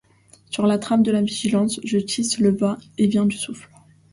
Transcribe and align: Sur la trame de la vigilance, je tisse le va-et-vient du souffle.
Sur 0.49 0.65
la 0.65 0.79
trame 0.79 1.03
de 1.03 1.11
la 1.11 1.21
vigilance, 1.21 1.79
je 1.83 1.99
tisse 1.99 2.39
le 2.39 2.49
va-et-vient 2.49 3.27
du 3.27 3.37
souffle. 3.37 3.69